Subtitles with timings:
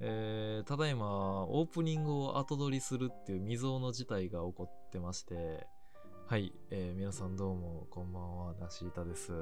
[0.00, 5.66] えー、ただいま、オープニングを後取りするっていう未曾有の事態が起こってまして、
[6.26, 9.32] はい、えー、皆さんどうも、こんばんは、なしいたです。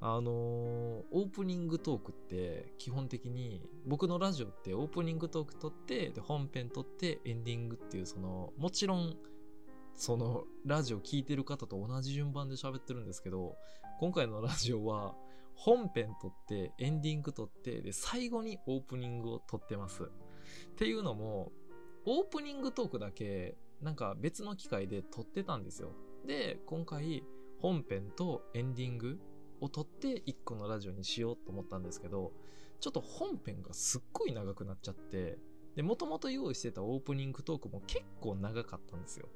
[0.00, 9.16] あのー、オープニングトークって基本的に僕のラジオってオープニングトーク撮ってで本編撮ってエンディングっていうそのもちろん
[9.94, 13.56] そのラジオ聴いてる方と同じ順番で喋ってるんですけど
[13.98, 15.14] 今回のラジオは
[15.56, 20.06] 本編撮ってエンディング撮ってで最後にオープニングを撮ってますっ
[20.76, 21.50] ていうのも
[22.04, 25.92] オープニングトークだけなんか別の機会で撮ってたんですよ
[26.26, 27.24] で今回
[27.60, 29.18] 本編とエンディング
[29.60, 32.32] を撮って1個のラジオにしようと思ったんですけど、
[32.80, 35.38] ちょっと本編がすっごい長くなっちゃって、
[35.74, 39.28] で、もともと用意してたオープニングトークも結構長かったんですよ。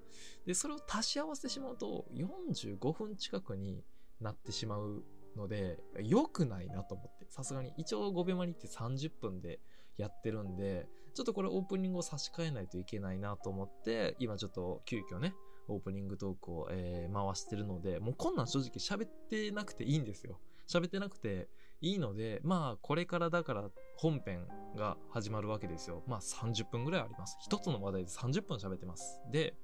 [0.47, 3.85] で、それを足し合わせてしまうと45分近くに
[4.21, 5.03] なってしまう
[5.41, 7.27] ので、良くないなと思って。
[7.31, 7.73] さすがに。
[7.77, 9.61] 一応5秒マリって30分で
[9.97, 15.35] やってるんで、ちょっとこれオープニングを差し替えないといけないなと思って、今ちょっと急遽ね、
[15.69, 20.41] オープニングトークを、えー、回してるので、もうこんなん正直喋ってなくていいんですよ。
[20.69, 21.49] 喋ってなくて
[21.81, 26.03] いいので、まあこれからだから本編が始まるわけですよ。
[26.07, 27.37] まあ30分ぐらいあります。
[27.41, 29.21] 一つの話題で30分喋ってます。
[29.33, 29.55] で、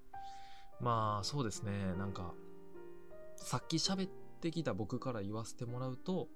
[0.81, 2.34] まあそうですね、なんか、
[3.36, 4.11] さっき喋っ
[4.47, 6.28] てきた僕から言わせてもらうと、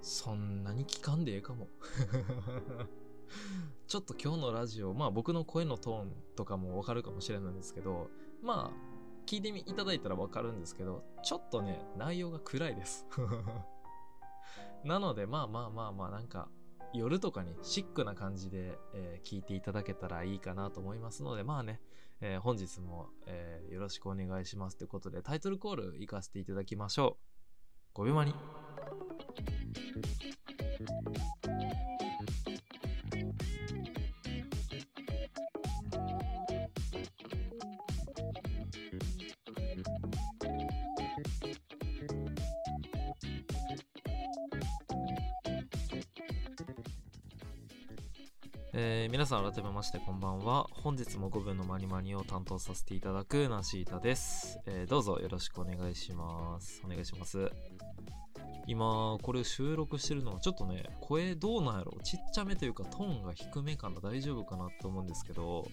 [0.00, 1.68] そんなに聞かんでええかも。
[3.88, 8.08] ちょっと今日のラジオ、まあ僕の声のトーンとかもわかるかもしれないんですけど、
[8.40, 13.04] まあ、聞いていただいたらわかるんですけど、ちょっとね、内容が暗いです。
[14.84, 16.48] なので、まあまあまあまあ、なんか、
[16.94, 21.80] 夜とかにシックな感じで、えー、聞いていただけたらいいかなと思いますので、まあね、
[22.20, 27.18] えー、本日も、えー、よろしくお願いしますということで、タイトルコール行かせていただきましょ
[27.94, 28.00] う。
[28.00, 28.34] 5秒間に。
[48.74, 50.66] えー、皆さん改めましてこんばんは。
[50.70, 56.82] 本日も5分のマニマニを担当させていただくナシータです、えー、どうぞよろしくお願いします。
[56.84, 57.50] お願いします。
[58.66, 61.96] 今、これ収録してるのはちょっとね、声どうなんやろ？
[62.04, 65.66] ちっちゃめというかトーンが低めかな大丈夫かなと思うんですけど、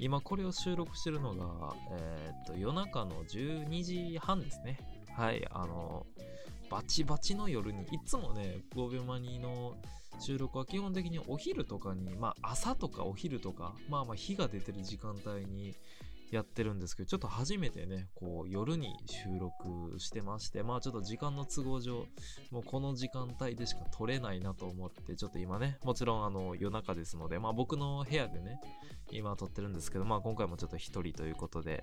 [0.00, 4.78] 今これを収録してるのが、えー、っと、夜中の12時半ですね。
[5.16, 6.04] はい、あの、
[6.70, 9.74] バチバチの夜に、いつもね、5秒マニの
[10.20, 15.74] 収録は基本的にお昼とかに、まあ朝とかお昼とか、まあまあ日が出てる時間帯に
[16.30, 22.06] やってるんですけど、ちょっと初めてね、こう夜に収録してまして、まあちょっと時間の都合上、
[22.50, 28.60] もうこの時間帯でしか撮れないなと思って、ちょっと今ね、もちろんあの夜中ですので、まあ僕の部屋でね、
[29.10, 31.82] 今撮ってるんですけど、まあ今回もちょっと一人ということで、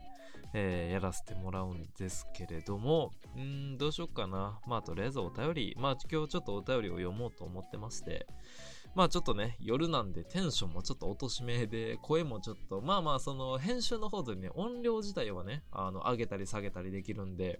[0.53, 4.59] えー、やらせてもらうんですけれども、うーん、どうしよっかな。
[4.66, 8.25] まあとりあえずお便り、まあ今日ちょっとお便りを読もうと思ってまして、
[8.96, 17.59] まあちょっとね、夜なんでテンションもちょっと落としめで、声もちょっと、まあまあその編集の方でね、音量自体はね、あの、上げたり下げたりできるんで、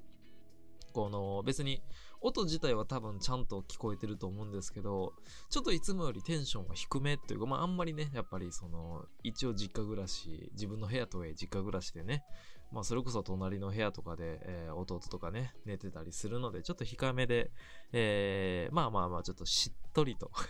[0.94, 1.84] この別に
[2.22, 5.14] 音自体は多分ちゃんと聞こえてると思うんですけど、
[5.50, 12.24] ちょっといつもよりテンションが低めっていうか、まああんまりね、やっぱりその、一応実家暮らし、自分の部屋とはいえ実家暮らしでね、
[12.72, 17.52] まあそれこそ隣の部屋とかで、えー、弟とかね、寝てたりするので、ちょっと控えめで、
[17.94, 20.32] えー、まあまあまあちょっとしっとりと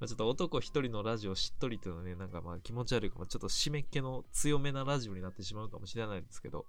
[0.00, 6.66] まちょっと男一人のラジオしっとりっていうのはね、なんかまあ気持ち悪いかも、ちょっと湿っ気の強めなラジオになってしまうかもしれないですけど、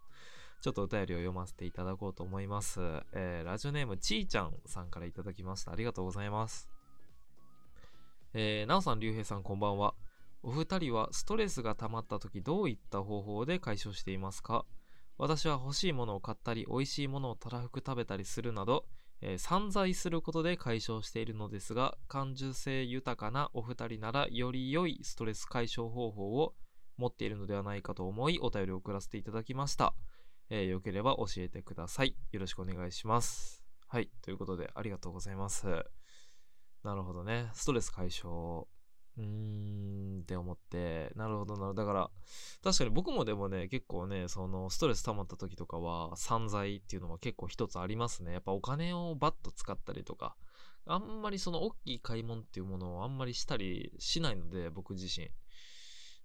[0.62, 2.80] ちょっとお便りを読ませていただこうと思います。
[3.14, 5.72] えー、ラジオネームちーちゃんさんからいただきました。
[5.72, 6.70] ありがとうございます。
[8.34, 9.94] えー、なおさん、りゅうへいさんこんばんは。
[10.42, 14.66] お二人はストレスが溜まった時どういった方法で解消していますか？
[15.18, 18.86] 私は欲しいものを買ったり、美味しいものをたらふく食べたりするなど、
[19.22, 26.56] えー、散財することで解消しているのですが、感受性豊かなお二人ならより良いストレス解消方法を
[26.96, 29.94] 持っているのではないかと思いお便りを送らせていただきました。
[30.50, 32.16] えー、よければ教えてください。
[32.32, 33.66] よろしくお願いします。
[33.90, 34.10] はい。
[34.22, 35.68] ということで、ありがとうございます。
[36.86, 37.50] なるほどね。
[37.54, 38.68] ストレス解消。
[39.20, 39.26] うー
[40.20, 41.86] んって思って、なるほどなるほど。
[41.86, 42.12] だから、
[42.64, 48.34] 確かに僕もでもね、結構ね、その、ストレス溜まった時とかは、散財っていうのは結構一つありますね。
[48.34, 50.36] やっぱお金をバッと使ったりとか、
[50.86, 55.30] あんまりその大きい買い物っていうものをあんまりしたりしないので、僕自身。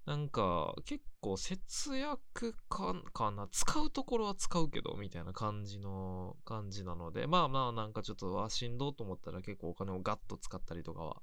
[0.07, 3.49] なんか、結構節約か、かな。
[3.51, 11.23] 使うところは使うけど、みたいな感じの、感じなので、まあまあなんかちょっと、あ、しんどうと思ったら結構お金をガッと使ったりとかは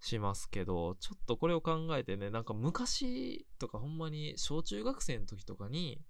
[0.00, 6.00] しますけど、ちょっとこれを考えてね、なんか昔とかほんまに小中学生の時とかに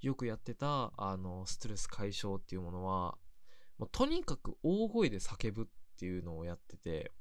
[0.00, 3.16] よくやってた、あの、ストレス解消っていうものは、
[3.78, 5.66] もうとにかく大声で叫ぶっ
[5.98, 7.12] ていうのをやってて、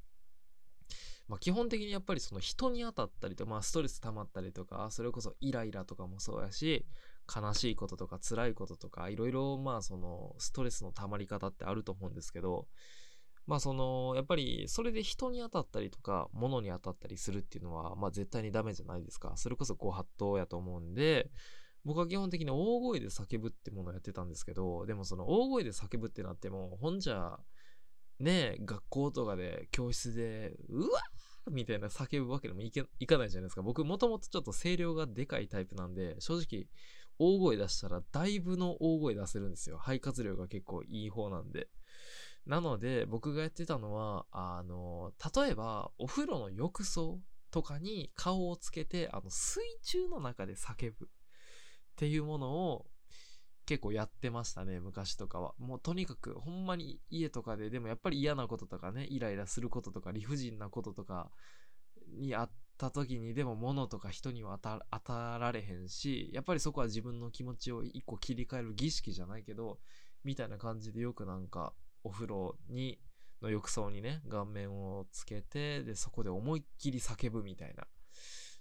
[1.27, 6.85] まあ、基本的にやっぱりその人に当たったりとか、まあ、ストレス溜まったりとか、それこそイライラとかもそうやし、
[7.33, 12.67] 悲しいこととか辛いこととか、いろいろまあそのストレスの溜まり方ってあると思うんですけど、
[13.45, 19.33] まあその、やっぱりそれで人に当たったりとか、物に当たったりするっていうのは、まあ絶対にダメじゃないですか。
[19.35, 21.29] それこそご法度やと思うんで、
[21.83, 27.37] 僕は基本的に大声で叫ぶってものをやってたんですけど、でもその大声で叫ぶってなっても、ほんじゃ、
[28.19, 33.61] ね学校とかで教室で、うわーみたいな叫ぶわけでもいけいかないじゃないですか。
[33.61, 36.67] 僕もともとちょっと声量がでかいタイプなんで、正直
[37.19, 39.77] 大声出したらだいぶの大声出せるんですよ。
[39.77, 41.67] 肺活量が結構いい方なんで。
[42.45, 47.19] なので僕がやってたのは、あの、例えばお風呂の浴槽
[47.51, 51.09] とかに顔をつけて、あの水中の中で叫ぶっ
[51.95, 52.85] ていうものを
[53.65, 55.53] 結構やってましたね、昔とかは。
[55.57, 61.31] もうとにかく、ほんまに家とかで、でもやっぱり嫌なこととかね、イライラすることとか、理不尽なこととか
[62.11, 69.79] にあった時に、でも物とか人には当た当たられへんし、やっぱりそこは自分の気持ちを一個切り替える儀式じゃないけど、
[70.25, 71.73] みたいな感じでよくなんか、
[72.03, 72.99] お風呂に、
[73.41, 77.87] の浴槽にね、顔面をつけて、で、そこで思いっきり叫ぶみたいな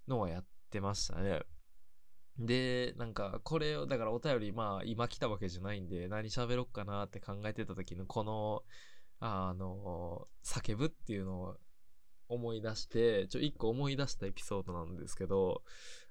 [0.08, 1.42] のはやってましたね。
[2.38, 8.62] で、なんか、これを、だからお便り、まあ、今来たわけじゃないんで、何喋ろっかなって考えてた時の、この、
[9.20, 11.56] あの、叫ぶっていうのを
[12.28, 15.62] 思い出して、ちょ、一個思い出したエピソードなんですけど、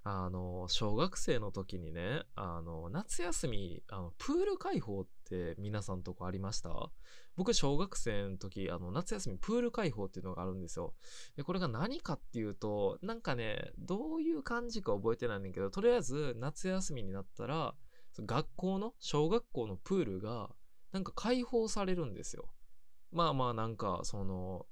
[0.03, 5.11] あの、小学生の時にね、あの、夏休み、あの、プール開放って
[5.57, 6.91] 皆さんとこありました？
[7.35, 10.93] 僕、小学生の時、あの、夏休みプール開放っていうのがあるんですよ。
[11.35, 17.75] で、これが何かっていうと、なんかね、どういう感じか覚えてないんだけど、とりあえず夏休みになったら、
[18.19, 20.49] 学校の、小学校のプールが、
[20.91, 22.49] なんか開放されるんですよ。
[23.11, 24.65] まあまあなんか、その、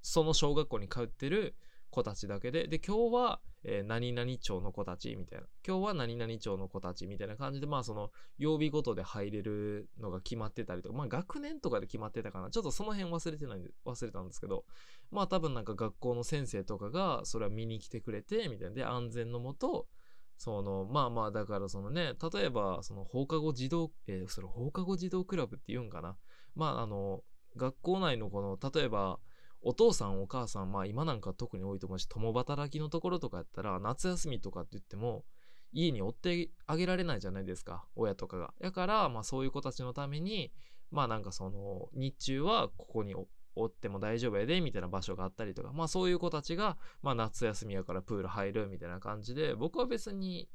[0.00, 1.56] その小学校に通ってる
[1.90, 5.46] 子たちだけで、で、今日は、えー、何々町の子たちみたいな。
[5.66, 12.50] 今日は何々町の子たちみたいな感じで、まあその、曜日ごとで入れるのが決まってたりとか、まあ学年とかで決まってたかな。
[12.50, 14.64] ちょっとその辺忘れてないんで、忘れたんですけど、
[15.10, 18.74] まあ多分なんか学校の先生とかが、それは見に来てくれて、みたいな。
[18.74, 19.88] で、安全のもと、
[20.36, 26.16] その、まあまあ、だからそのね、例えば、その放課後児童、えー、それ放課後児童クラブって言うんかな。
[26.54, 27.24] まああの、
[27.56, 29.18] 学校内のこの、例えば、
[29.60, 35.24] お父さんお母さん、まあ今なんか特に多いと思うし、共働きのところとかやったら、夏休みとかって言っても、
[35.72, 38.54] 家に追ってあげられないじゃないですか、親とかが。
[38.60, 40.52] だから、まあそういう子たちのために、
[40.90, 50.48] まあなんかその、日中はここに追っても大丈夫やで、みたいな場所があったりとか、まあそういう子たちが、まあ夏休みやからプール入るみたいな感じで、僕は別に、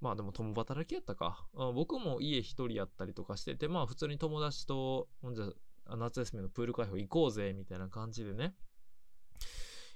[0.00, 1.46] まあでも共働きやったか。
[1.74, 5.46] 僕も家一人やったりとかしてて、まあ普通に友達と、ほんじゃ
[5.88, 8.54] 夏休みのプール開放行こうぜ、みたいな感じでね、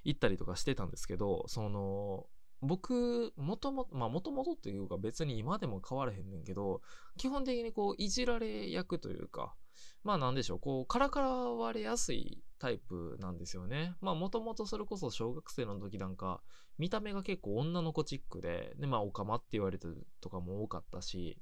[0.05, 2.26] 行ったりとかしてたんですけど、その、
[2.61, 6.82] 僕、もとも、まあもともとっていうか別に今でも変わらへんねんけど、
[7.17, 9.55] 基本的にこう、いじられ役というか、
[10.04, 13.94] まあなんでしょう、こう、からからわれやすいタイプなんですよね。
[14.00, 16.40] まあもともとそれこそ小学生の時なんか、
[16.78, 21.37] 見た目が結構女の子チックで、で、まあオカマって言われてるとかも多かったし、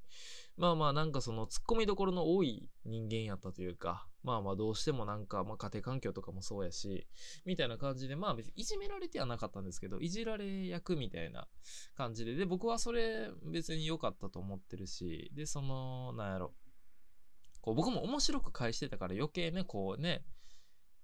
[0.56, 7.06] まあまあなんかその突っ込みどころの多い人間やったというか、まあまあどうしてもなんか、まあ家庭環境とかもそうやし、
[7.44, 11.46] みたいな感じで、まあ別にいじめられてはなかったんですけど、いじられ役みたいな
[11.94, 16.54] 感じで、で、僕はそれ別に良かったと思ってるし、で、その、なんやろ、
[17.66, 20.24] こう僕も面白く返してたから余計ね、こうね、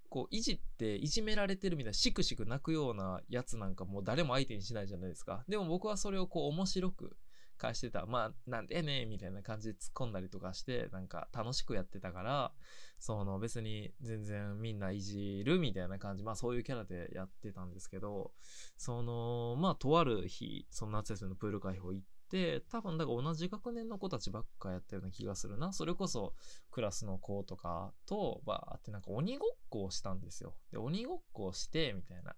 [0.09, 5.45] こういじっていじめられてるみたいなしくしく泣くようなやつなんかもう誰も相手にしないじゃないですか。
[5.49, 7.16] でも僕はそれをこう面白く
[7.59, 8.07] 返してた。
[8.07, 12.52] まあ、なんでねみたいな感じで突っ込んだりとかして、なんか楽しくやってたから、
[13.00, 18.31] その別に全然みんないじるみたいな感じ、まあそういうキャラでやってたんですけど、
[18.76, 25.74] その、まあとある日、その夏休みのプール開放行って、多分だから同じ学年の子たちばっかやったような気がするな。
[25.74, 26.32] それこそ
[26.70, 30.56] クラスの子とかと、バーってなんか鬼ごっこをしたんですよ。
[30.72, 32.34] で、鬼ごっこをして、みたいな。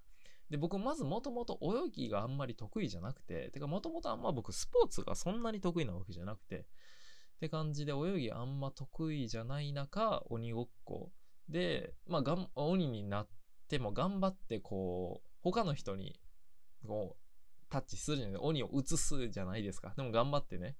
[0.51, 6.67] で、僕まずもともと泳ぎがあんまり得意じゃなくて、てかもともとあんま僕スポーツがそんなに得意なわけじゃなくて、っ
[7.41, 11.13] て感じで泳ぎあんま得意じゃない中、鬼ごっこ
[11.49, 13.29] で、まあがん、鬼になっ
[13.69, 16.21] ても頑張ってこう、他の人に、
[16.85, 17.24] こう、
[17.75, 19.93] タッチするじゃない鬼を映すじゃないですか。
[19.97, 20.77] でも頑張ってね、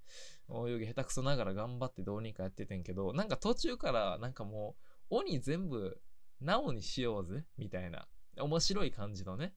[0.49, 4.77] 泳ぎ下手くそながら頑張ってどうにかやっててんけど、なんか途中からなんかも
[5.11, 6.01] う、鬼全部、
[6.41, 8.07] なおにしようぜ、みたいな
[8.39, 9.55] 面白い感じのね、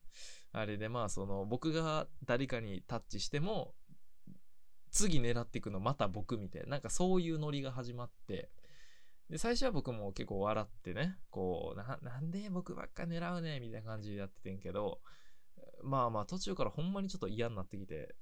[0.50, 3.72] あれでまあその僕が誰かにタッチしても、
[4.90, 8.50] 次狙っていくのまた僕みたいな、なんかそういうノリが始まって、
[9.30, 15.00] で、最初は僕も結構笑ってね、こう、な、なんで僕ばっか狙うねみたいな感じでやっててんけど、
[15.82, 18.14] まあまあ途中からほんまにちょっと嫌になってきて、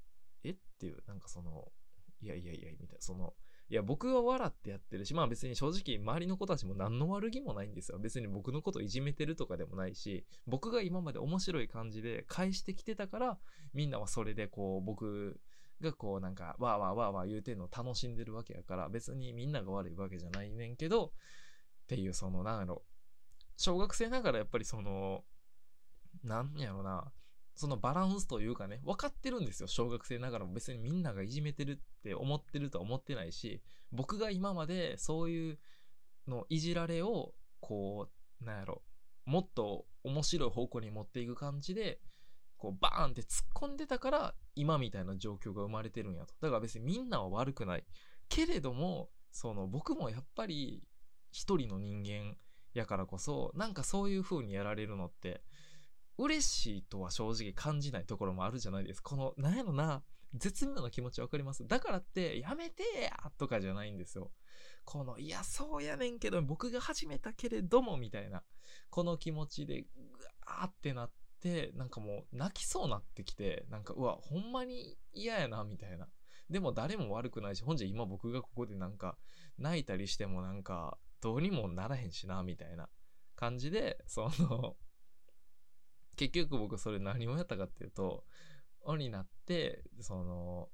[0.45, 0.51] え？
[0.51, 1.73] っていう、なんかその、
[2.21, 3.35] いやいやいや、みたいな、その、
[3.69, 7.99] いや、僕は笑ってやってるし、まあ別に正直周りの子たちも何の悪気もないんですよ。
[7.99, 13.39] 別に僕のこといじめてるとかでもないし、僕が今まで面白い感じで返してきてたから、
[13.75, 15.41] みんなはそれでこう、僕
[15.81, 21.11] がこうなんか、わーわーわーわー言うてんのを楽しんでるわけやから、別にみんなが悪いわけじゃないねんけど、っ
[21.89, 22.85] ていうその、なんやろ、
[23.57, 25.25] 小学生ながらやっぱりその、
[26.23, 27.13] なんやろな、
[27.57, 29.67] そのバランスというかね、分かってるんですよ。
[29.67, 35.59] 小学生ながらも別にみんながいじめてるって思ってるとは思ってないし、僕が今までそういう
[36.29, 38.11] のいじられを、こ
[38.41, 38.83] う、なんやろ、
[39.25, 42.01] もっと面白い方向に持っていく感じで、
[42.59, 46.35] こうバーンって突っ込んでたから、今みたいな状況が生まれてるんやと。
[46.41, 47.85] だから別にみんなは悪くない。
[48.29, 50.83] けれども、その僕もやっぱり
[51.31, 52.37] 一人の人間
[52.75, 55.43] やからこそ、なんかそういう風にやられるのって、
[56.19, 59.11] 嬉しいとは正直感じないところもあるじゃないですか。
[59.11, 60.03] この、なんやろな、
[60.35, 61.67] 絶妙な気持ちわかります？
[61.67, 64.33] だからって、やめてやとかじゃないんですよ。
[64.85, 68.43] この、いや、そうやねんけど、僕が始めたけれども、みたいな。
[68.91, 76.09] この気持ちで、ぐわーってなって、なんかもう、泣きそうなってきて、なんか、うわ、ほんまに嫌やな、みたいな。
[76.51, 79.19] でも誰も悪くないし、ほんじゃ今僕がここでなんか、
[79.59, 82.89] 泣いたりしてもなんか、どうにもならへんしな、みたいな
[83.35, 84.77] 感じで、その、
[86.17, 88.25] 結局僕それ何をやったかっていうと、
[88.81, 90.69] 鬼になって、その、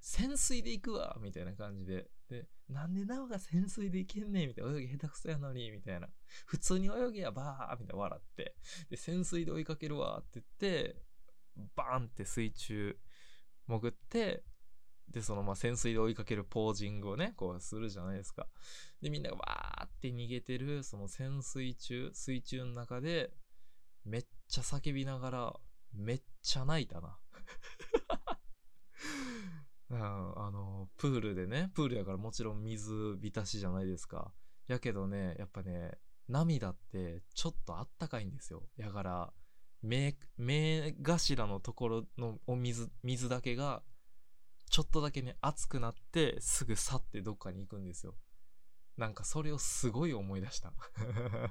[0.00, 2.10] 潜水で行くわみたいな感じで。
[2.28, 4.70] で、なんでなおが潜水で行けんねんみたいな。
[4.72, 6.08] 泳ぎ下手くそやのにみたいな。
[6.46, 8.56] 普通に泳ぎやばーみたいな笑って。
[8.88, 11.02] で、潜水で追いかけるわって言って、
[11.74, 12.98] バーンって水中
[13.66, 14.44] 潜って、
[15.08, 18.48] で、そのまあ潜水で追いかけるポージングをね、こうするじゃないですか。
[19.00, 23.32] で、みんながわーって逃げてる、その潜水中、水中の中で、
[24.04, 25.60] めっちゃ叫びながら、
[25.92, 27.18] めっちゃ泣いたな。
[29.90, 34.32] あの、プールでね、プールやからもちろん水浸しじゃないですか。
[34.66, 35.98] やけどね、やっぱね、
[36.28, 38.68] 涙ってちょっとあったかいんですよ。
[38.76, 39.32] やから、
[39.82, 43.84] 目、目頭のところのお水、水だけが、
[44.68, 48.16] ちょっとだけね、熱くなって、すぐ去ってどっかに行くんですよ。
[48.96, 50.72] なんかそれをすごい思い出した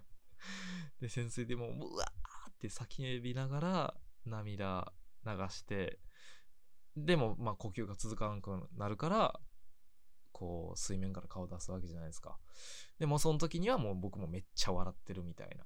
[0.99, 2.11] で、潜水でも、うわ
[2.55, 3.93] って叫びながら
[4.25, 4.91] 涙
[5.25, 5.99] 流して、
[6.95, 9.39] でも、まあ呼吸が続かなくなるから、
[10.31, 12.37] こう、水面から顔出すわけじゃないですか。
[12.99, 15.65] でも、その時にはもう僕もめっちゃ笑ってるみたいな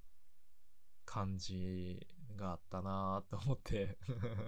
[1.06, 3.98] 感じがあったなーと思って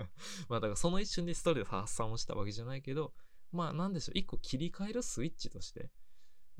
[0.48, 3.14] まあだからその一瞬でストレス発散をしたわけじゃないけど、
[3.52, 5.92] まあなんでしょう、一個切り替えるスイッチとして、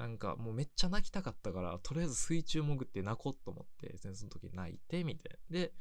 [0.02, 5.60] なんかもうめっちゃ泣きたかったから、とりあえず水中潜って泣こうと思って、その時泣いて、みたいな。
[5.60, 5.74] で、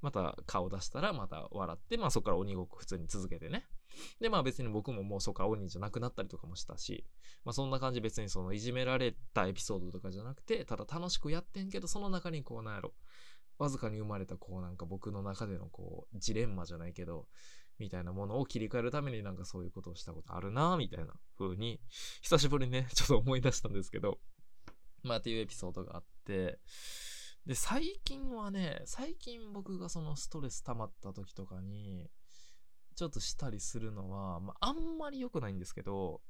[0.00, 3.66] また顔出したらまた笑って、まあそこから鬼ごっこ普通に続けてね。
[4.20, 7.04] で、まあ別に僕ももうそこから鬼じゃなくなったりとかもしたし、
[7.44, 12.94] まあそんな感じ別にそのいじめられたエピソードとかじゃなくて、ただ楽しくやってんけど、その中にこうなんやろ、
[13.58, 17.26] わずかに生まれたこうなんか僕の中でのこう、ジレンマじゃないけど、
[17.78, 21.80] みたいなものを切り替えるためになんかそういうことをしたことあるなみたいな風に、
[22.22, 24.18] 久しぶりにね、 ちょっと思い出したんですけど、
[25.02, 26.60] まあっていうエピソードがあって、
[27.46, 32.10] で、最近はね、最近僕がそのストレス溜まった時とかに、
[32.94, 36.20] ちょっとしたりするのは、まあ、あんまり良くないんですけど、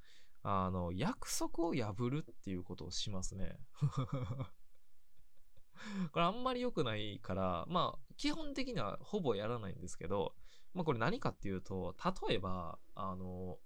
[0.42, 3.58] あの、約束を破るっていうことをしますね。
[6.12, 10.34] これあんまり良くないから、まあ、基本的にはほぼやらないんですけど、
[10.74, 11.94] まあこれ何かっていうと、
[12.28, 13.58] 例えば、あの、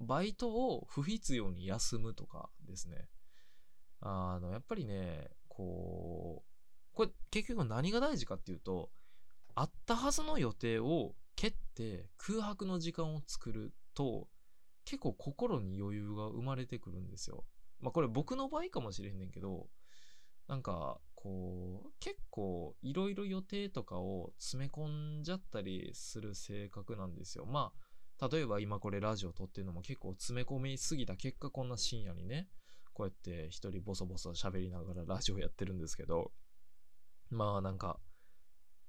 [0.00, 3.08] バイトを不必要に休むとかですね。
[4.00, 6.50] あの、やっぱりね、こう、
[6.92, 8.90] これ結局何が大事かっていうと、
[9.54, 14.28] あったはずの予定を蹴って空白の時間を作ると、
[14.84, 17.44] 結構心に余裕が生まれてくるんですよ。
[17.80, 19.68] まあこれ僕の場合かもしれへんねんけど、
[20.48, 27.46] なんか、こう、結構いろいろ予定とかを詰め込んじゃったりする性格なんですよ。
[27.46, 27.72] ま
[28.20, 32.48] あ、例えば今これラジオ撮ってるのも結構詰め込みすぎた結果こんな深夜にね、
[32.92, 36.32] こうやって一人ボソボソ喋りながらラジオやってるんですけど、
[37.30, 37.98] まあなんか、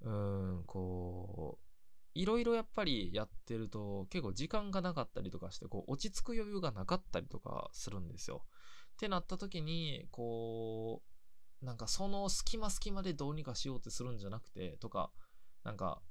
[0.02, 1.68] うーん、こう、
[2.14, 8.44] いろいろやっぱりやってると結構時間がなかったりとかして、こう落ち着く余裕がなかったりとかするんですよ。
[8.94, 11.17] ってなった時に、こう、
[11.62, 15.12] なんかその隙間隙間でどうにかしようってするんじゃなくて、とか、
[15.64, 16.02] なんか、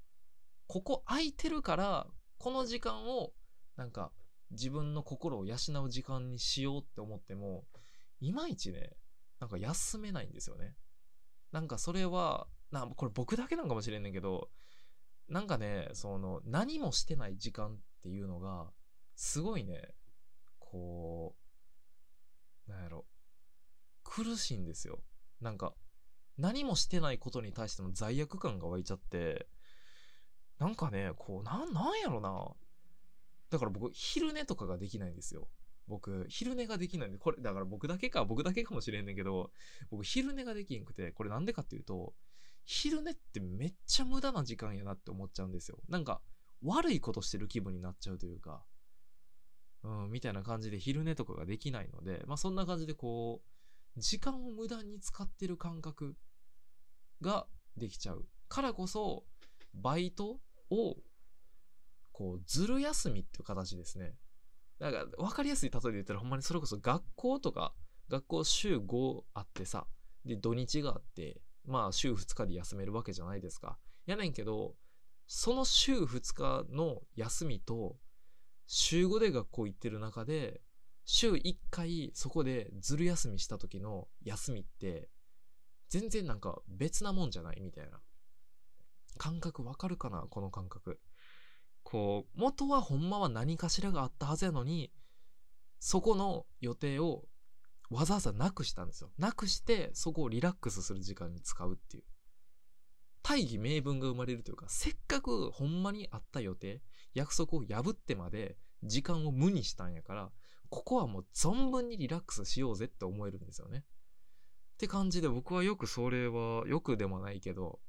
[0.67, 2.07] ここ空いてるから、
[2.39, 3.33] この時間を、
[3.77, 4.13] なんか、
[4.51, 7.67] 自分の心を養う時間にしようって思っても、
[8.21, 8.97] いまいちね、
[9.41, 10.77] なんか休めないんですよね。
[11.53, 14.51] なんかそれは、な、これ僕だけなんかもしれんねんけど、
[15.29, 18.73] なんかね、その、何もしてない時間っていうのが、
[19.15, 19.95] すごいね、
[20.59, 21.37] こ
[22.69, 23.07] う、なんやろ、
[24.05, 25.03] 苦しいんですよ。
[25.41, 25.75] なんか、
[26.39, 29.47] 何もしてないことに対しての罪悪感が湧いちゃって、
[30.59, 32.55] なんかね、こう、なん、なんやろな。
[33.51, 35.49] だから僕、昼寝とかができないんですよ。
[35.87, 39.51] 僕、昼寝ができないんで、これ、だから僕だけか、僕だけかもしれんねんけど、
[39.91, 42.15] 僕、昼寝ができんくて、これなんでかっていうと、
[42.65, 45.79] 昼寝ってめっちゃ無駄な時間やなって思っちゃうんですよ。
[45.89, 46.21] なんか、
[46.63, 48.65] 悪いことしてる気分になっちゃうというか、
[49.85, 53.56] うん、みたいな感じで昼寝とかができないので、まあそんな感じでこう、
[53.97, 56.17] 時間を無駄に使ってる感覚
[57.21, 58.27] ができちゃう。
[58.49, 59.25] からこそ、
[59.75, 60.97] バイトを、
[62.13, 64.15] こう、ずる休みっていう形ですね。
[64.79, 67.75] だから、わかりやすい例えで言ったら、ほんまにそれこそ学校とか、
[68.09, 69.87] 学校週5あってさ、
[70.25, 73.79] で、土日があって、まあ週2日で休めるわけじゃないですか。
[74.07, 74.77] やねんけど、
[75.27, 77.97] その週2日の休みと、
[78.67, 80.61] 週5で学校行ってる中で、
[81.07, 85.09] 週1回そこでずる休みした時の休みって、
[85.89, 88.01] 全然なんか別なもんじゃないみたいな。
[89.17, 91.01] 感覚わかるかなこの感覚。
[91.85, 94.93] こう、元はほんまは何かしらがあったはずやのに、
[95.79, 97.25] そこの予定を
[97.89, 99.13] わざわざなくしたんですよ。
[99.17, 102.05] なくして、そこをリラックスする時間に使うっていう。
[103.23, 106.83] 大義名分が生まれるというか、せっかくほんまにあった予定、
[107.15, 110.33] 約束を破ってまで時間を無にしたんやから、
[110.71, 113.85] ここはもう存分にリラックスしようぜって思えるんですよね。
[114.75, 117.81] って感じで僕はよくそれは、よくでもないけど、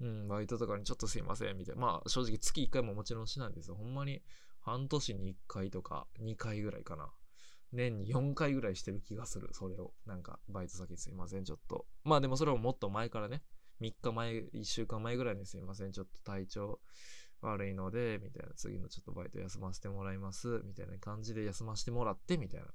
[0.00, 1.80] うん、バイトとかにちょっとすいません、みたいな。
[1.80, 3.76] まあ正直月1回ももちろんしないんですよ。
[3.76, 4.22] ほんまに
[4.60, 7.10] 半年に1回とか2回ぐらいかな。
[7.72, 9.92] 年に4回ぐらいしてる気がする、それを。
[10.06, 11.86] なんか、バイト先すいません、ちょっと。
[12.04, 13.42] まあでもそれはもっと前からね、
[13.80, 16.80] 3日前、1週間前ぐらいにすいません、ちょっと体調
[17.42, 22.66] 悪いので、みたいな、次のちょっとバイト休ませてもらいます、みたいな感じで休ませてもらって、みたいな、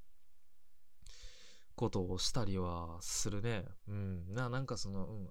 [1.75, 3.65] ことをしたりはするね。
[3.87, 4.33] うん。
[4.33, 5.29] な、なんかその、うん。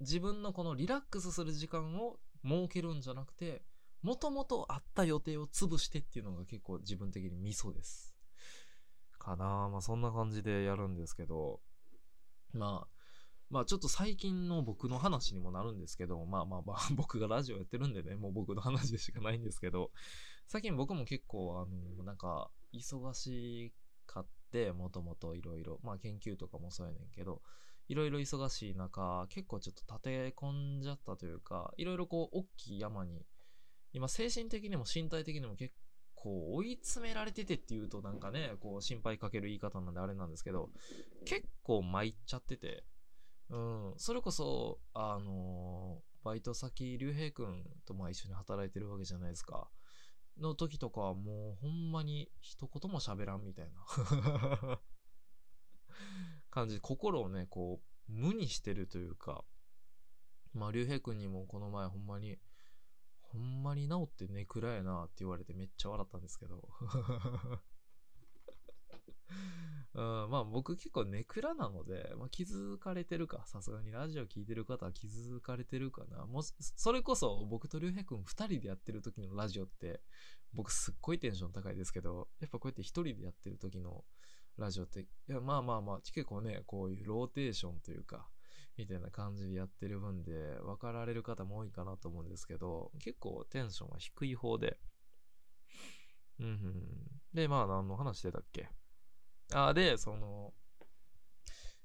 [0.00, 3.62] 自分のこのリラックスする時間を設けるんじゃなくて、
[4.02, 8.14] もともとあった予定を潰してっていうのが結構自分的にミソです。
[9.18, 11.60] かなまあそんな感じでやるんですけど、
[12.54, 12.99] まあ、
[13.50, 19.90] まあちょっと最近の僕の話にもなるんですけど、まあまあまあ 僕がラジオやってるんでね、もう僕の話でしかないんですけど、
[20.46, 23.72] 最近僕も結構あの、なんか忙し
[24.06, 27.42] かって、もともといろいろ、まあ研究とかもそうやねんけど、
[27.88, 33.26] いろいろ忙しい中、結構ちょっと立て込んじゃったというか、いろいろこう、大きい山に、
[33.92, 35.74] 今精神的にも身体的にも結
[36.14, 40.70] 構追い詰められててっていうとなんかね、こう心配かける言い方なんであれなんですけど、
[41.24, 42.84] 結構参っちゃってて、
[43.50, 49.70] うん、それこそ、あのーバイト先、竜兵くんとまあ一緒に働いてるわけじゃないですか。
[50.38, 54.80] の時とかはもうほんまに一言も喋らんみたいな
[56.50, 59.44] 感じで心をね、こう無にしてるというか、
[60.52, 62.38] まあ竜兵くんにもこの前ほんまに、
[63.20, 66.68] ほんまに治ってネクラやなって言われてめっちゃ笑ったんですけど。
[69.92, 73.44] うん、まあ僕結構ネクラなので、まあ、気づかれてるか。
[73.46, 76.26] さすがにラジオ聞いてる方は気づかれてるかな。
[76.26, 80.00] もし、それこそ僕と竜兵くん二人でやってる時のラジオって、
[80.52, 84.04] 僕すっごいテンション高いですけど、やっぱこうやって一人でやってる時の
[84.56, 88.28] ラジオって、いやまあまあまあ、結構ね、こういうローテーションというか、
[88.76, 94.78] みたいな感じでやってる分で、分かられる方も多いかなと思うんですけど、結構テンションは低い方で。
[96.38, 97.10] うん、うん。
[97.34, 98.70] で、まあ何の話してたっけ？
[99.52, 100.52] あ、で、その、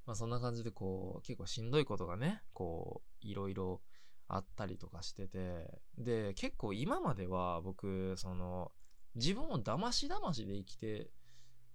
[0.06, 3.82] まあそんな感じでこう、結構しんどいことがね、こう、いろいろ
[4.28, 8.72] あったりとかしてて、で、結構今までは僕、その、
[9.16, 11.10] 自分を騙し騙しで生きて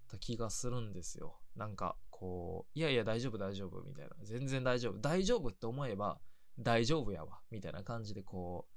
[0.08, 1.40] た気がするんですよ。
[1.56, 4.10] なんか、こう、いやいや大丈夫大丈夫みたいな。
[4.22, 4.98] 全然大丈夫。
[5.00, 6.20] 大丈夫って思えば
[6.58, 7.40] 大丈夫やわ。
[7.50, 8.68] みたいな感じでこ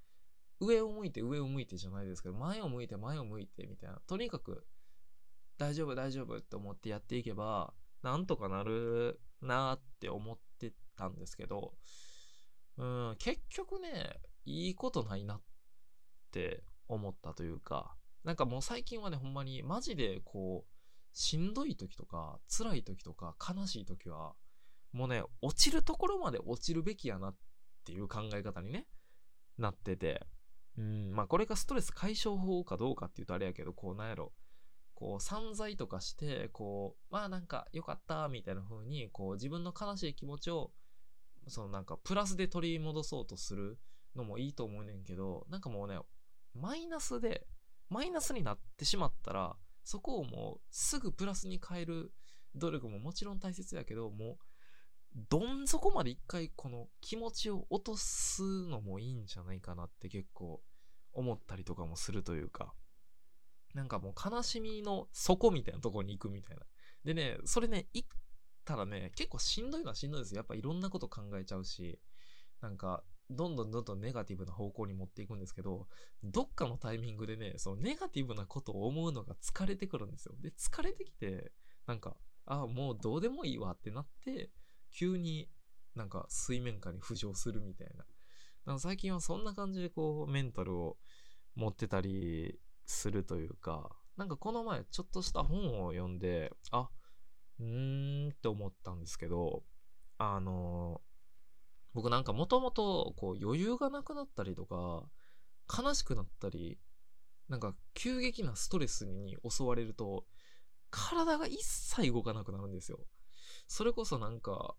[0.62, 4.00] う、上を向いて上を向いてじゃないですけど、前を向いて前を向いてみたいな。
[4.08, 4.66] とにかく、
[5.64, 11.74] 大丈夫大丈夫って思ってやっていけば、なんとかなるなって思ってたんですけど、
[12.78, 15.42] うん、結局ね、いいことないなっ
[16.32, 17.96] て思ったというか、
[18.26, 20.74] なんかもう最近はね、ほんまにマジでこう、
[21.14, 24.34] しんどい時とか、辛い時とか、悲しい時は、
[24.92, 27.36] もうね、落ちるところまで落ちるべきやなっ
[27.86, 28.86] ていう考え方にね、
[29.58, 30.26] なってて、
[30.78, 34.34] うん、まあこれがストレス解消法かどうかっていうとあれやけど、こうなんやろ、
[35.04, 40.72] こう散財とかして、こう、まあなんか良かったみたいな風に、こう自分の悲しい気持ちを、
[41.48, 43.78] そのなんかプラスで取り戻そうとする
[44.16, 46.00] のもいいと思うねんけど、なんかもうね、
[46.54, 47.46] マイナスで、
[47.90, 52.14] マイナスになってしまったら、そこをもうすぐプラスに変える
[52.56, 54.38] 努力ももちろん大切やけど、もう、
[55.30, 60.62] どん底まで一回この気持ちを落とすのもいいんじゃないかなって結構
[61.12, 62.74] 思ったりとかもするというか、
[63.74, 66.64] なんかもう悲しみの底みたいなとこに行くみたいな。
[67.04, 68.08] でね、それね、行っ
[68.66, 70.38] たらね、結構しんどいのはしんどいですよ。
[70.38, 72.00] やっぱいろんなこと考えちゃうし、
[72.62, 75.88] なんか、どんどんどんどんネガティブな方向に持っていくんですけど、
[76.24, 80.36] どっかのタイミングでね、そのネガティブなことを思うのが疲れてくるんですよ。
[80.40, 81.52] で、疲れてきて、
[81.88, 84.52] なんか、ああ、もうどうでもいいわってなって、
[84.92, 85.50] 急に
[85.96, 87.88] なんか水面下に浮上するみたい
[88.66, 88.80] な。
[88.80, 90.98] 最近はそんな感じでこう、メンタルを
[91.56, 92.60] 持ってたり
[92.94, 96.90] するというか、なんかこの前ちょっとした本を読んで、あ、
[97.60, 99.64] うーんって思ったんですけど、
[100.18, 101.02] あの
[101.94, 105.04] 僕なんかもともとこう余裕がなくなったりとか、
[105.76, 106.80] 悲しくなったり、
[107.50, 110.26] なんか急激なストレスに襲われると、
[110.90, 113.00] 体が一切動かなくなるんですよ。
[113.68, 114.76] それこそなんか、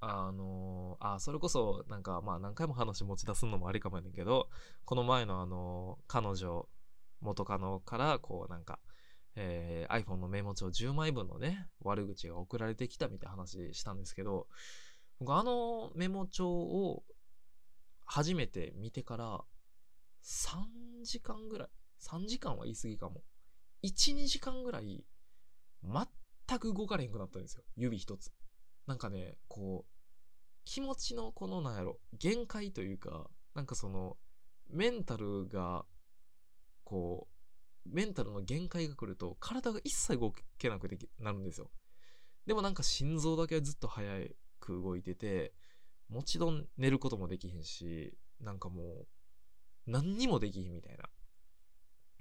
[0.00, 4.48] あのー、あ、それこそなんかまあ何回も話持ち出すのもありかもやねんけど、
[4.84, 6.68] この前のあの、彼女、
[7.22, 8.78] 元カノからこうなんか、
[9.36, 14.46] えー、iPhone のメモ帳10枚分のね、悪口が送られてきたみたいな話したんですけど、
[15.20, 17.04] 僕あのメモ帳を
[18.04, 19.40] 初めて見てから
[20.22, 21.68] 3時間ぐらい、
[22.02, 23.22] 3時間は言い過ぎかも。
[23.82, 25.04] 1、2時間ぐらい
[25.82, 27.64] 全く動かれへんくなったんですよ。
[27.76, 28.32] 指一つ。
[28.86, 29.92] なんかね、こう、
[30.64, 34.16] 気持ちのこのなんやろ、限界というか、なんかその、
[34.70, 35.84] メンタルが、
[36.92, 37.26] こ
[37.86, 41.70] う、メンタルの限界が来ると、体が一切動けなくなるんですよ。
[42.46, 44.28] でもなんか心臓だけはずっと早
[44.60, 45.54] く動いてて、
[46.10, 49.06] もちろん寝ることもできへんし、なんかもう、
[49.86, 51.08] 何にもできひんみたいな。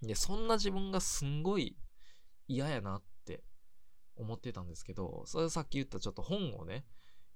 [0.08, 1.76] で、そんな自分がすんごい
[2.48, 3.44] 嫌やなって
[4.16, 6.86] 思ってたんですけど、それさっき言ったちょっと本をね、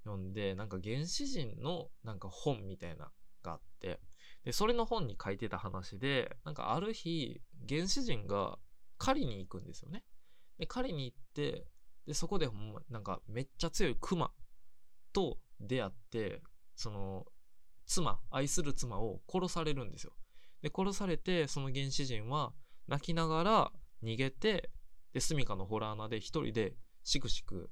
[0.05, 3.11] 読んで、なんか原始人のなんか本みたいな
[3.43, 3.99] があって、
[4.45, 8.59] で、それの本に書いてた話で、なんかある日、原始人が
[8.97, 10.03] 狩りに行くんですよね。
[10.59, 11.65] で、狩りに行って、
[12.05, 14.31] で、そこでほんま、なんかめっちゃ強いクマ
[15.11, 16.43] と出会って、
[16.75, 17.25] その、
[17.87, 20.13] 妻、愛する妻を殺されるんですよ。
[20.61, 22.53] で、殺されて、その原始人は
[22.87, 23.71] 泣きながら
[24.03, 24.69] 逃げて、
[25.13, 27.71] で、住処のホラー穴で一人でしくしく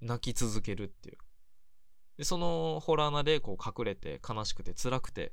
[0.00, 1.18] 泣き続けるっていう。
[2.16, 5.32] で、そのホラー穴でこう隠れて悲しくて辛くて、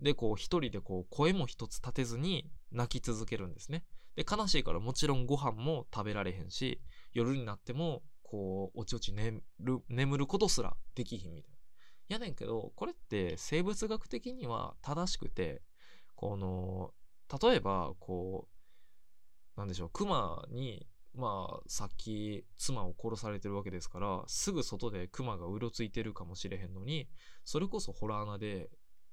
[0.00, 3.84] で、こう一人でこう声も一つ立てずに泣き続けるんですね。
[4.16, 6.80] で、悲しいからもちろんご飯も食べられへんし、
[7.12, 11.58] 夜になってもこう、おちおち眠る、眠ることすらできひんみたいな。
[12.08, 15.62] やねんけど、これって生物学的には正しくて、
[16.14, 16.92] この、
[17.42, 18.48] 例えば、こ
[19.56, 27.08] う、なんでしょう、熊に、まあ、さっき妻を殺されてるわけですから、すぐ外で熊がうろついてるかもしれへんのに、
[27.44, 28.70] それこそホラー穴で、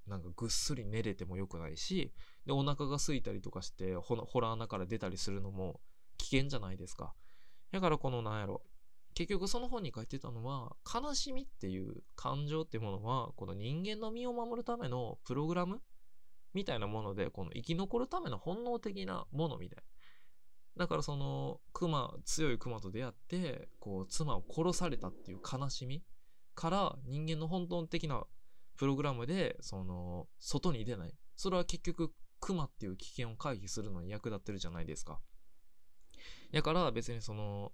[0.08, 2.14] なんかぐっすり寝れてもよくないし、
[2.46, 5.82] で、お腹が空いたりとかして、ホラー穴から出たりするのも
[6.18, 7.14] 危険じゃないですか。
[7.72, 8.64] だからこのなんやろ、
[9.14, 15.82] 結局その本に書いてたのは、悲しみっていう感情ってものは、この人間の身を守るためのプログラム
[16.54, 19.84] みたいなもので、この生き残るための本能的なものみたい。
[20.78, 26.04] だからその、熊、強い熊と出会って、こう、妻を殺されたっていう悲しみ
[26.54, 28.24] から人間の本当的な
[28.78, 31.14] プログラムで、その、外に出ない。
[31.36, 35.20] それは結局、熊っていう危険を回避するのに役立ってるじゃないですか。
[36.52, 37.74] やから別にその、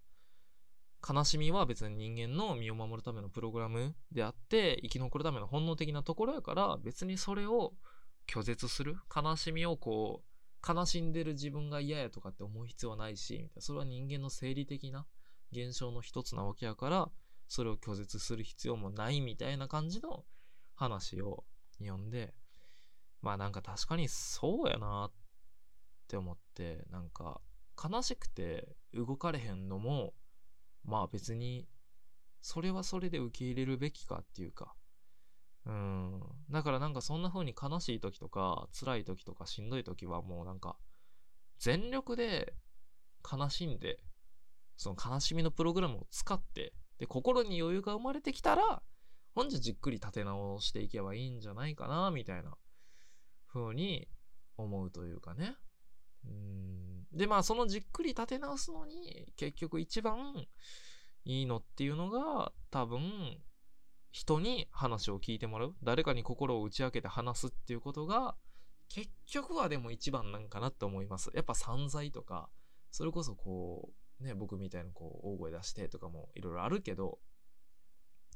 [1.08, 7.74] 悲しみは別に人間の身を守るためのプログラムであって、生き残るための本能的なところやから、別にそれを
[8.26, 10.34] 拒絶する悲しみをこう、
[10.66, 13.62] 悲しんでる自分が嫌やとかって思う必要はないし、みたいな。
[13.62, 15.06] それは人間の生理的な
[15.52, 17.12] 現象の一つなわけやから、
[17.50, 20.24] それを拒絶する必要もないみたいな感じの
[20.84, 21.44] 話を
[21.80, 22.34] 読んで、
[23.22, 25.12] まあなんか確かにそうやなっ
[26.08, 27.42] て思って、なんか
[27.82, 30.14] 悲しくて動かれへんのも
[30.86, 31.68] まあ別に、
[32.42, 34.74] それはそれで受け入れるべきかっていうか、
[35.66, 36.22] うん。
[36.50, 40.78] だからなんかそんな風に悲しい時とか、辛い時とかしんどい時はもうなんか、
[41.60, 42.54] 全力で
[43.32, 44.00] 悲しんで、
[44.76, 48.84] その悲しみのプログラムを使って、で、心に余裕が生まれてきたら、
[49.36, 52.56] 本日じっくり立て直していけばいいんじゃないかな、みたいな
[53.52, 54.08] 風に
[54.58, 55.56] 思うというかね。
[56.26, 60.48] うんで、まあ、そのじっくり立て直すのに、結局一番
[61.26, 63.40] いいのっていうのが、多分、
[64.12, 65.76] 人に話を聞いてもらう。
[65.84, 68.36] 誰かに心を打ち明けて話すっていうことが、
[68.90, 71.32] 結局はでも一番なんかなって思います。
[71.34, 72.50] やっぱ散財とか、
[72.92, 77.20] それこそこう、ね、僕みたいなこう、大声出してとかもいろいろあるけど、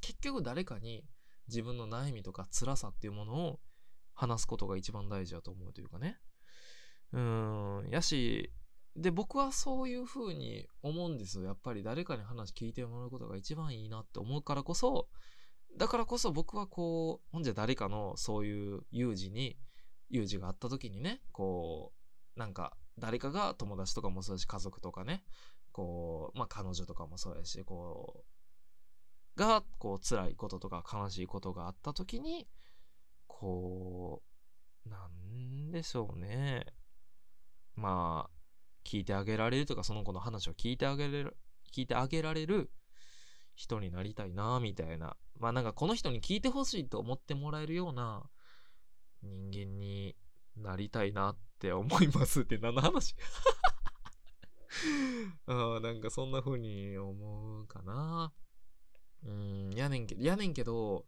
[0.00, 1.04] 結局誰かに
[1.48, 3.60] 自分の悩みとか辛さっていうものを
[4.14, 6.18] 話すことが一番大事だと思うというかね。
[7.12, 8.52] うん、やし、
[8.96, 11.44] で、僕はそういう風に思うんですよ。
[11.44, 15.08] やっぱり誰かに話聞いてもらうことが一番いいなって思うからこそ、
[15.76, 19.56] だからこそ僕はこう、ほんじゃ誰かのそういう有事に、
[20.10, 21.92] 有事があった時にね、こ
[22.36, 25.24] う、なんか、誰かが友達とかもそうだし、家族とかね、
[25.70, 28.37] こう、まあ彼女とかもそうやし、こう、
[29.38, 32.46] が、こう、辛いこととか悲しいことがあった時に、
[33.26, 34.22] こ
[34.84, 36.66] う、なんでしょうね。
[37.76, 38.30] まあ、
[38.84, 41.36] 聞いてあげられるとか、その子の話を聞いてあげれる、
[41.72, 42.70] 聞いてあげられる
[43.54, 45.16] 人になりたいな、みたいな。
[45.38, 48.28] まあなんかこの人に聞いてほしいと思ってもらえるような
[49.22, 50.16] 人間に
[50.56, 53.14] なりたいなって思いますって何の話？
[55.46, 58.32] あなんかそんな風に思うかな。
[59.24, 61.06] うん、やねんけど、やねんけど、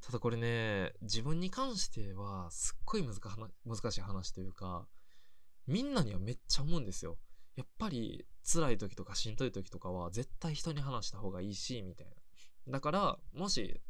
[0.00, 4.86] ただこれね、自分に関してはすっごい難しい話というか、
[5.66, 7.18] みんなにはめっちゃ思うんですよ。
[7.56, 12.06] やっぱり辛い時とかしんどい時とかは絶対人に話した方がいいし、みたい
[12.66, 12.72] な。
[12.72, 13.80] だから、もし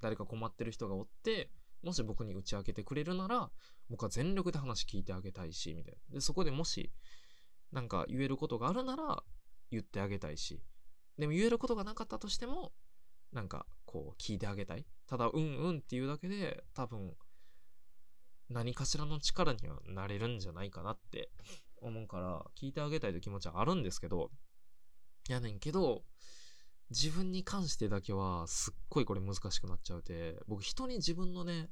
[0.00, 1.50] 誰か困ってる人がおって、
[1.82, 3.50] もし僕に打ち明けてくれるなら、
[3.88, 6.14] 僕は全力で話聞いてあげたいし、みたいな。
[6.14, 6.92] で、そこでもし、
[7.72, 9.22] なんか言えることがあるなら、
[9.70, 10.62] 言ってあげたいし。
[11.18, 12.72] でも言えることがなかったとしても、
[13.32, 14.86] なんか、こう、聞いてあげたい。
[15.06, 17.14] ただ、うんうんっていうだけで、多分、
[18.48, 21.30] 何かしらの力にはなれるんじゃないかなって
[21.78, 24.30] 思うから、聞いてあげたいという気持ちはあるんですけど、
[25.28, 26.04] やねんけど、
[26.90, 31.70] 自分に関してだけはすっごいこれ難しくなっちゃうて、僕人に自分のね、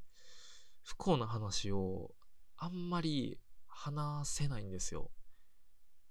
[0.83, 2.15] 不幸な話を
[2.57, 5.11] あんまり話せないんですよ。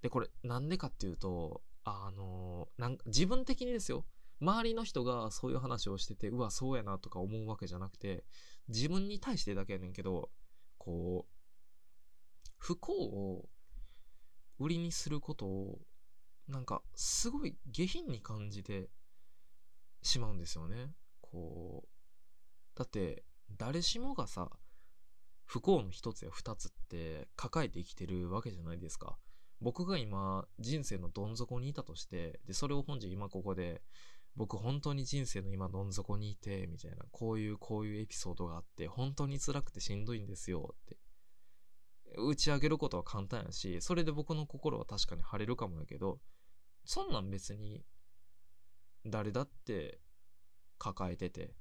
[0.02, 4.06] で、これなんでかっていうと、あの、なんか自分的にですよ。
[4.44, 8.26] 周りの人がそういう話をしてて、うわ、そうやなとか思うわけじゃなくて、
[8.68, 10.30] 自分に対してだけやねんけど、
[10.78, 13.50] こう、不幸を
[14.60, 15.80] 売りにすることを、
[16.48, 18.90] なんか、すごい下品に感じて
[20.02, 20.94] しまうんですよね。
[21.22, 23.24] こう、だって、
[23.58, 24.50] 誰しもがさ、
[25.46, 29.18] 不幸の一つや二つって抱えて生きてるわけじゃないですか。
[29.62, 33.82] 僕が今、人生のどん底にいたとして、で、それを本日今ここで、
[34.36, 40.98] 僕本当に人生の今どん底にいて、みたいな、こういうこういうエピソードがあって、本当に辛くてしんどいんですよって。
[42.18, 46.20] 打ち上げることは簡単やし、それで僕の心は確かに晴れるかもやけど、
[46.86, 47.84] そんなん別に、
[49.06, 50.00] 誰だって
[50.78, 51.54] 抱えてて。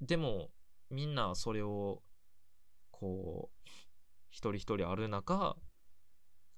[0.00, 0.50] でも、
[0.90, 2.02] みんなそれを、
[2.90, 3.68] こう、
[4.30, 5.56] 一人一人ある中、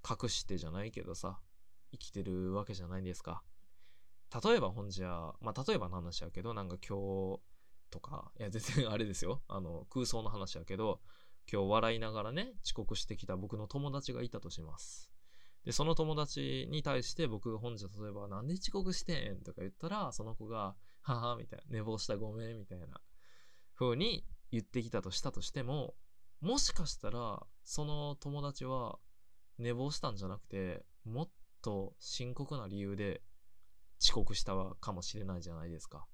[0.09, 1.41] 隠してじゃないけどさ、
[1.93, 3.43] 生きてるわけじゃないですか。
[4.45, 6.99] 例えばほんじゃ、まあ、例えばの話やけど、なんか今
[7.37, 7.41] 日
[7.91, 9.43] とか、いや、全然あれですよ。
[9.49, 11.01] あの、空想の話やけど、
[11.51, 15.11] 今日笑いながらね、遅刻してきた僕の友達がいたとします。
[15.65, 22.87] で、その友達に対して僕が本日例えば、なんで遅刻してんとか言ったら、その子が、ははみたいな、寝坊したごめんみたいな
[23.79, 25.95] 風に言ってきたとしたとしても、
[26.41, 28.99] もしかしたら、その友達は
[29.59, 31.31] 寝坊したんじゃなくて、もっ
[31.63, 33.23] と深刻な理由で
[34.01, 36.07] 遅刻したかもしれないじゃないですか。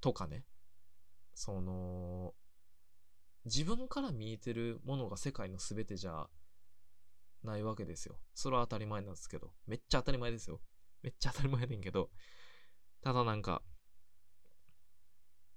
[0.00, 0.44] とかね。
[1.34, 2.34] その、
[3.44, 6.28] 自分から見えてるものが世界の全てじゃ
[7.42, 8.18] ないわけですよ。
[8.34, 9.52] それは当たり前なんですけど。
[9.66, 10.60] めっちゃ当たり前ですよ。
[11.02, 12.10] めっちゃ当たり前やねんけど。
[13.02, 13.62] ただなんか、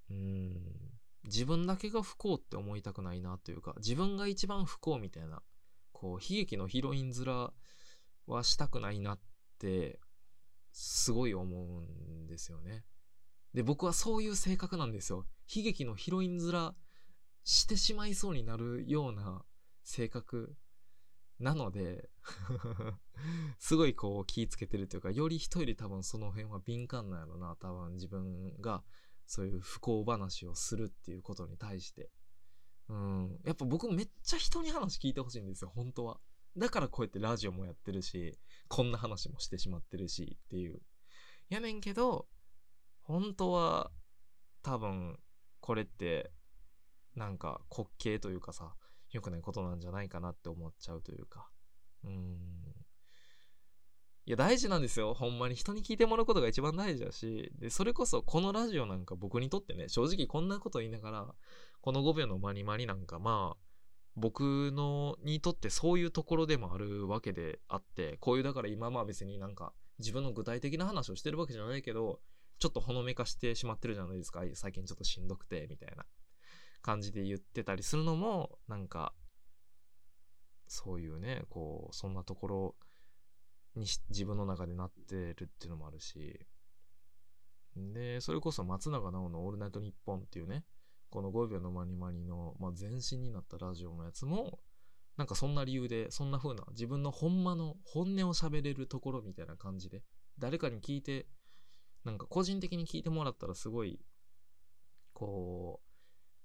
[0.09, 5.41] うーん、自分だけが不幸って思いたくないなというか、自分が一番不幸みたいな、
[5.91, 7.53] こう、悲劇のヒロイン面
[8.25, 9.19] はしたくないなっ
[9.59, 9.99] て、
[10.71, 12.85] すごい思うんですよね。
[13.53, 15.25] で、僕はそういう性格なんですよ。
[15.53, 16.75] 悲劇のヒロイン面
[17.43, 19.45] してしまいそうになるような
[19.83, 20.55] 性格
[21.39, 22.09] なので
[23.59, 28.83] すごいこう気ぃつけてるというか、より人より多分その辺は敏感なんやろな、多分自分が
[29.25, 32.09] そういう不幸話をするっていうことに対して。
[32.89, 33.39] うん。
[33.43, 36.19] やっぱ僕めっちゃ人に話聞いてほしいんですよ、本当は。
[36.57, 40.81] だからこうやってラジオもやってるし、こんな話もしてしまってるしっていう。
[41.49, 42.27] やねんけど、
[43.01, 43.91] 本当は
[44.63, 45.17] 多分
[45.59, 46.31] これって
[47.15, 48.73] なんか滑稽というかさ、
[49.11, 51.49] 良くないことなんじゃないかなって思っちゃうというか。
[52.03, 52.47] うん。
[54.25, 55.13] いや、大事なんですよ。
[55.13, 61.35] ほんまに人に聞いてもらうことが一番大事だし、で、それこそこのラジオなんか僕にとってね、正直こんなこと言いながら、
[61.79, 63.66] この5秒のマニマニなんかまあ、
[64.17, 72.19] 僕のにとってそういうところでもあるわけであって、こういうだから今まあ別になんか自分の具体的な話をしてるわけじゃないけど、
[72.59, 74.41] ちょっとほのめかしてしまってるじゃないですか。
[74.55, 76.05] 最近ちょっとしんどくて、みたいな
[76.81, 79.13] 感じで言ってたりするのも、なんか、
[80.67, 82.75] そういうね、こう、そんなところ
[83.75, 86.47] に自分の中でなってるっていうのもあるし、
[87.75, 90.65] で、それこそ松永直のオールナイトニッポンっていうね、
[91.09, 94.59] この5秒のマニマニの、まあ、前身になったラジオのやつも、
[95.17, 100.03] なんかそんな理由で、そんな風な自分のほんまの本音を喋れるところみたいな感じで、
[100.37, 101.27] 誰かに聞いて、
[102.03, 103.99] なんか個人的に聞いてもらったらすごい、
[105.13, 105.87] こう、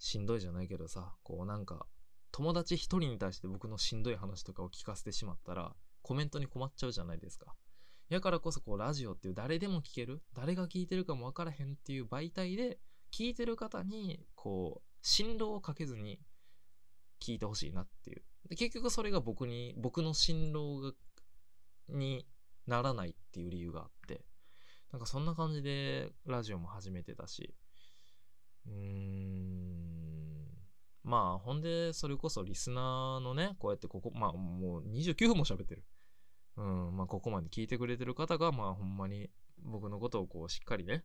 [0.02, 1.86] しんどいじゃないけどさ、こうなんか、
[2.30, 7.54] 友達一人に対して僕のしんどい話とかを聞かせてしまったら、コメントに困っちゃうじゃないですか。
[8.08, 12.78] やからこそこうラジオっていう誰でも聞ける、誰が聞いてるかもわからへんっていう媒体で、
[13.12, 16.18] 聞いてる方に、こう、振動をかけずに
[17.20, 18.22] 聞いてほしいなっていう。
[18.48, 20.92] で結局それが僕に、僕の振動が、
[21.88, 22.26] に
[22.66, 24.24] ならないっていう理由があって、
[24.92, 27.54] なんかそんな感じでラジオも始めてたし、
[28.66, 29.62] うーん、
[31.04, 35.84] まあ、ほんで、それこそリスナーのね、こうやってここ、まあ、もう29分も喋ってる。
[36.56, 41.04] うん、まあ、ここまで聞いてくれてる方が、まあ、ほんまに僕のことをこう、しっかりね、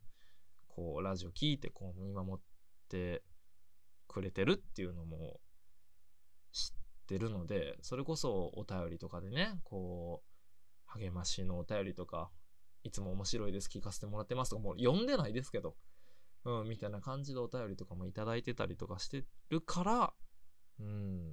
[0.77, 2.41] こう、ラジオ聞いて、こう、見守っ
[2.87, 3.23] て
[4.07, 5.39] くれてるっていうのも
[6.51, 6.71] 知っ
[7.07, 12.29] てるので、それこそお便りとかでね、こう、励ましのお便りとか、
[12.83, 15.75] いつも面白いです、聞かせてもらってますとか、もう読んでないですけど、
[16.45, 20.13] うん、みたいな感じでお便りとかもいいてたりとかしてるから、
[20.79, 21.31] うん。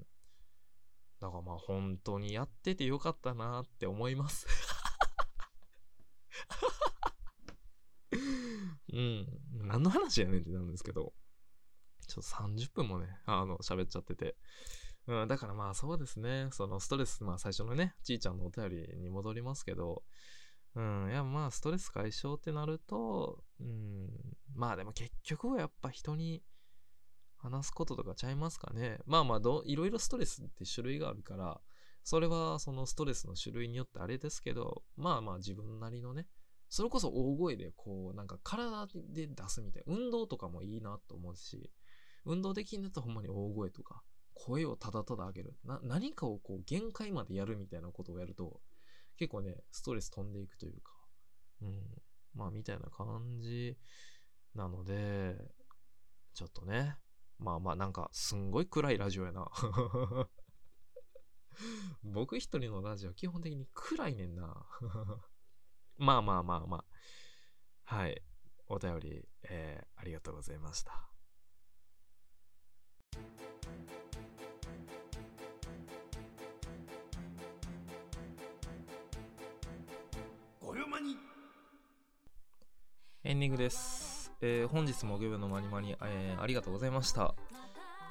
[1.20, 4.46] だからまあ本当にやっててよかったなって思います
[8.94, 9.26] うん。
[9.66, 11.12] 何の話やねんってなんですけど、
[12.06, 14.36] ちょっと30分もね、あの、喋っちゃってて。
[15.06, 20.02] うん、だからまあそうですね、そのストレス、まあ最初のね、ちいちゃんのお便りに戻りますけど、
[20.74, 24.08] うん、いやまあストレス解消ってなると、うん、
[24.54, 26.42] まあでも結局はやっぱ人に
[27.36, 28.98] 話すこととかちゃいますかね。
[29.06, 31.60] まあまあど、いろいろストレスって種類があるから、
[32.02, 36.26] それはそのストレスの種類によってあれですけど、まあまあ自分なりのね、
[36.74, 41.70] それこそ大声でこう、なんか体で出すみたい、運動とかもいいなと思うし、
[42.24, 44.02] 運動できんだとほんまに大声とか、
[44.34, 45.56] 声をただただ上げる。
[45.64, 48.60] な、何かをこう限界までやるみたいなことをやると、
[49.16, 50.90] 結構ね、ストレス飛んでいくというか、
[51.62, 51.80] うん。
[52.34, 53.78] まあ、みたいな感じ
[54.56, 55.36] なので、
[56.34, 56.96] ちょっとね、
[57.38, 59.48] まあまあなんか、すんごい暗いラジオやな。
[62.02, 64.66] 僕一人のラジオ基本的に暗いねんな。
[65.98, 66.84] まあまあまあまあ。
[67.84, 68.22] はい。
[68.68, 71.14] お便り、えー、ありがとうございました。
[83.26, 84.30] エンディングです。
[84.42, 87.34] えー、本日もゲブのマニマニ、えー、ありがとうございました。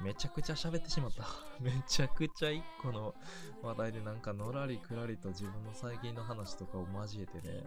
[0.04, 1.24] めちゃくちゃ喋ってしまった。
[1.60, 3.14] めちゃくちゃ一個の
[3.62, 7.64] 話題でなんかのらりくらりと自分の最近の話とかを交えてね、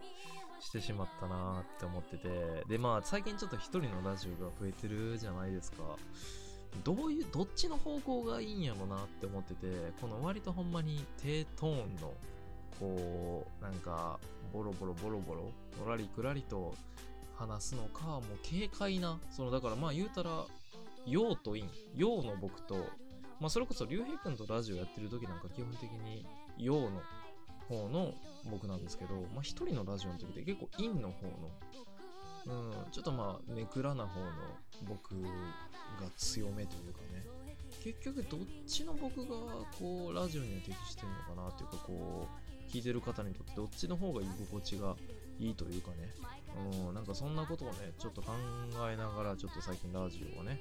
[0.60, 2.64] してしまったなーって思ってて。
[2.68, 5.96] で、まあ最近ちょっと一人のラジオが増えてるじゃないですか。
[6.84, 12.14] どういう、どっちの方向がいいんやろなって思ってて、この割とほんまに低トーンの、
[12.78, 14.20] こう、なんか、
[14.52, 16.74] ボロボロボロボロ、のらりくらりと
[17.34, 20.44] 話すのか、もう軽快な、そのだからまあ言うたら、
[21.10, 22.76] 陽と陰、陽の僕と、
[23.40, 26.26] まあそれこそ竜兵君とラジオやってる時なんか基本的に
[26.58, 27.02] 陽の
[27.68, 28.12] 方の
[28.50, 31.26] 僕なんですけど、まあ一人のラジオの時って結構陰の方
[32.46, 34.26] の、うん、ちょっとまあネクラな方の
[34.88, 35.28] 僕が
[36.16, 37.24] 強めというかね、
[37.84, 39.36] 結局どっちの僕が
[39.78, 44.96] こうラジオには適してるのかなっていうかこう聞いてる方にとってどっちの方が居心地が
[45.38, 46.12] いいというかね、
[46.88, 48.32] うん、なんかそんなことをね、ちょっと考
[48.90, 50.60] えながら、ちょっと最近ラジオをね、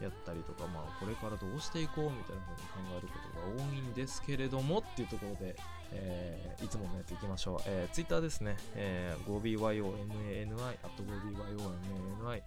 [0.00, 3.14] やったりとか、まあ、これからどうしていこうみたいな風に考えるこ
[3.56, 5.56] とが多いんですけれども、っていうところで、
[5.92, 7.60] えー、いつものやついきましょう。
[7.66, 12.42] えー、Twitter ですね、えー、5BYOMANI、あと 5BYOMANI、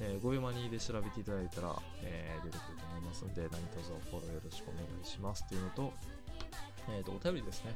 [0.00, 5.92] えー、5秒マニーで調べていただいたら、えー、出てくると思いますので、何卒フォローよろしくお願いしますっていうのと、
[6.90, 7.74] えっ、ー、と、お便りですね。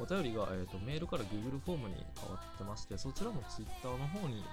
[0.00, 4.44] お便りが、えーと、メールから Google フォームに変わってまして、そちらも Twitter の方に、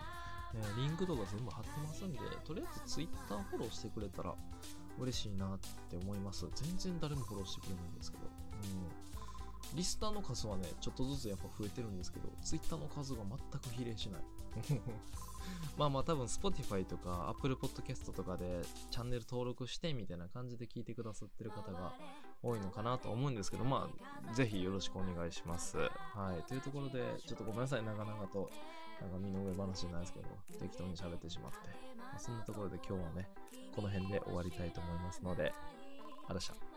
[0.53, 4.33] えー、リンクとか全部貼ってますんで、とりあえず Twitter フォローしてくれたら
[4.99, 6.45] 嬉しいなって思います。
[6.55, 8.23] 全然誰もフォローしてくれないんですけど。
[8.23, 8.25] う
[9.75, 9.77] ん。
[9.77, 14.21] リスターの数はね、ちょっとずつやっぱ増えてるんですけど、ツイッターの数が全く比例しない。
[15.77, 21.93] まあまあ多分 Spotify とか Apple Podcast とかでチャンネル登録してみたいな感じで聞いてくださってる方が
[22.41, 23.89] 多いのかなと思うんですけど、ま
[24.29, 25.77] あぜひよろしくお願いします。
[25.77, 26.43] はい。
[26.47, 28.49] というところで、ちょっとごめんなさい、長々と。
[29.01, 30.25] なんか身の上話じゃないですけど、
[30.59, 31.57] 適当に喋ってしまって。
[31.97, 33.29] まあ、そんなところで今日はね、
[33.75, 35.53] この辺で終わりたいと思いますので、
[36.27, 36.68] あらしゃ。